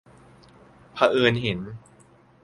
[0.93, 1.59] เผอิญเห็น